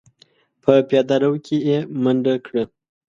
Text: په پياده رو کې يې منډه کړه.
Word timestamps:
په 0.63 0.71
پياده 0.87 1.15
رو 1.23 1.33
کې 1.45 1.57
يې 1.67 1.77
منډه 2.03 2.35
کړه. 2.45 2.63